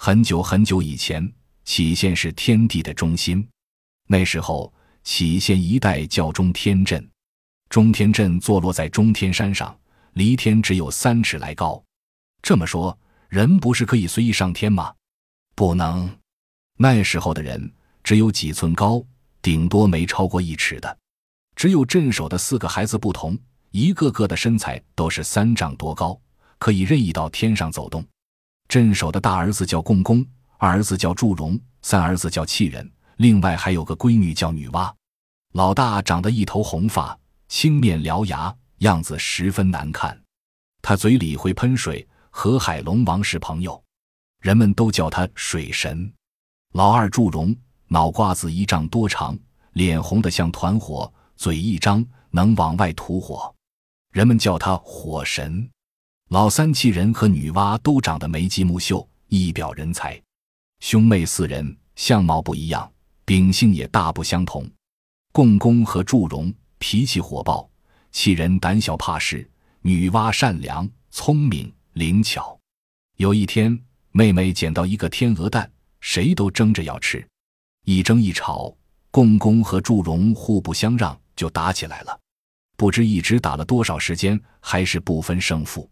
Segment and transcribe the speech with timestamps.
[0.00, 1.20] 很久很久以前，
[1.66, 3.46] 杞县是天地的中心。
[4.06, 4.72] 那时候，
[5.04, 7.04] 杞县一带叫中天镇。
[7.68, 9.76] 中天镇坐落在中天山上，
[10.12, 11.82] 离天只有三尺来高。
[12.40, 12.96] 这么说，
[13.28, 14.94] 人不是可以随意上天吗？
[15.56, 16.08] 不能。
[16.76, 17.70] 那时候的人
[18.04, 19.04] 只有几寸高，
[19.42, 20.96] 顶多没超过一尺的。
[21.56, 23.36] 只有镇守的四个孩子不同，
[23.72, 26.18] 一个个的身材都是三丈多高，
[26.60, 28.06] 可以任意到天上走动。
[28.68, 30.24] 镇守的大儿子叫共工，
[30.58, 34.92] 二儿子叫祝融，三儿子叫契人，另外还有个闺女叫女娲。
[35.54, 37.18] 老大长得一头红发。
[37.48, 40.20] 青面獠牙，样子十分难看。
[40.82, 43.82] 他嘴里会喷水，和海龙王是朋友，
[44.42, 46.12] 人们都叫他水神。
[46.74, 49.34] 老二祝融，脑瓜子一丈多长，
[49.72, 53.50] 脸红得像团火，嘴一张能往外吐火，
[54.12, 55.66] 人们叫他火神。
[56.28, 60.20] 老三契人和女娲都长得眉肌目秀，一表人才。
[60.80, 62.90] 兄妹四人相貌不一样，
[63.24, 64.70] 秉性也大不相同。
[65.32, 66.52] 共工和祝融。
[66.80, 67.68] 脾气火爆，
[68.12, 69.50] 气人胆小怕事。
[69.80, 72.56] 女娲善良聪明灵巧。
[73.16, 73.76] 有一天，
[74.12, 75.68] 妹妹捡到一个天鹅蛋，
[76.00, 77.26] 谁都争着要吃。
[77.84, 78.72] 一争一吵，
[79.10, 82.20] 共工和祝融互不相让，就打起来了。
[82.76, 85.90] 不知一直打了多少时间，还是不分胜负。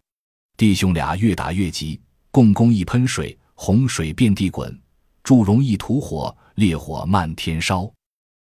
[0.57, 4.67] 弟兄俩越打越急，共工一喷水，洪水遍地滚；
[5.21, 7.87] 祝融一吐火，烈火漫天烧。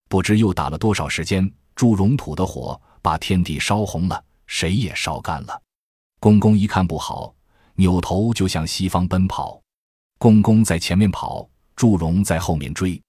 [0.09, 1.53] 不知又打了多少时间。
[1.75, 5.61] 祝融吐的火把天地烧红了，谁也烧干了。
[6.20, 7.35] 公公一看不好，
[7.75, 9.61] 扭头就向西方奔跑。
[10.17, 13.03] 公公在前面跑，祝融在后面追。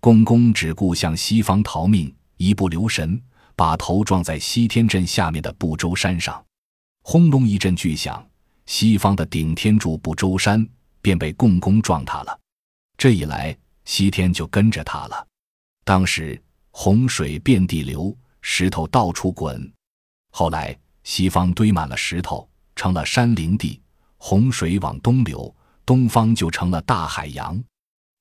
[0.00, 3.22] 公公只顾向西方逃命，一不留神
[3.54, 6.42] 把头撞在西天镇下面的不周山上。
[7.02, 8.26] 轰隆一阵巨响，
[8.66, 10.68] 西方的顶天柱不周山
[11.00, 12.38] 便被共工撞塌了。
[12.98, 15.26] 这一来，西天就跟着塌了。
[15.84, 16.40] 当时。
[16.78, 19.72] 洪水遍地流，石头到处滚。
[20.30, 23.80] 后来西方堆满了石头，成了山林地。
[24.18, 25.56] 洪水往东流，
[25.86, 27.58] 东方就成了大海洋。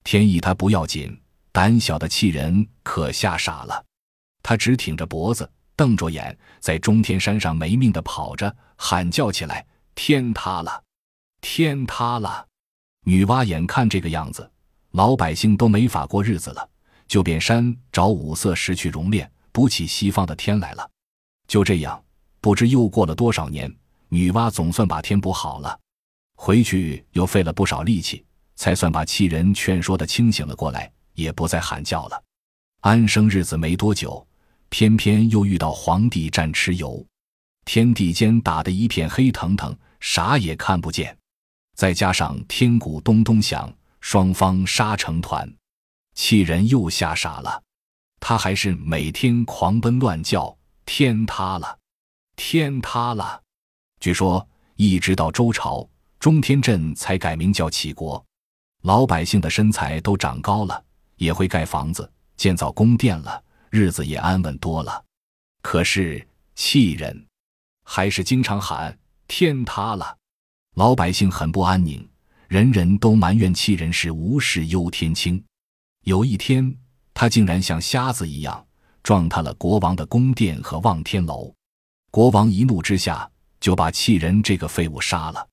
[0.06, 1.20] 天意他不要紧，
[1.52, 3.84] 胆小的气人可吓傻了。
[4.42, 10.84] 他直挺着脖子，瞪着眼，在中天山上没命的跑着，喊叫起来：“天塌了！
[11.42, 12.46] 天塌了！”
[13.08, 14.50] 女娲眼看这个样子，
[14.92, 16.70] 老百姓都没法过日子了。
[17.08, 20.90] 就变山找五色石去熔炼，补起西方的天来了。
[21.48, 22.04] 就这样，
[22.42, 23.72] 不知又过了多少年，
[24.10, 25.80] 女娲总算把天补好了。
[26.36, 32.24] 回去又费了不少力气，才算把气人劝说的清醒了过来，也不再喊叫了。
[32.82, 34.26] 安生日子没多久，
[34.70, 37.06] 偏偏又遇到皇帝战蚩尤，
[37.66, 41.18] 天地间打得一片黑腾腾，啥也看不见。
[41.74, 45.52] 再加上天鼓咚咚响，双方杀成团。
[46.14, 47.64] 气人又吓傻了，
[48.20, 50.56] 他还是每天狂奔乱叫
[50.86, 51.80] ：“天塌了，
[52.36, 53.42] 天塌了！”
[54.00, 55.90] 据说一直到周朝，
[56.20, 58.24] 中天镇才改名叫杞国，
[58.84, 60.86] 老百姓的身材都长高了，
[61.16, 65.04] 也会盖房子、建造宫殿了，日子也安稳多了。
[65.64, 67.26] 可是气人
[67.84, 68.98] 还是经常喊
[69.28, 70.18] ：“天塌了！”
[70.76, 72.08] 老百姓很不安宁，
[72.48, 75.42] 人人都埋怨气人是无事忧天轻。
[76.04, 76.76] 有一天，
[77.14, 78.66] 他竟然像瞎子一样
[79.02, 81.54] 撞塌了国王的宫殿和望天楼。
[82.12, 85.48] 国王一怒之下，就把气人这个废物杀了。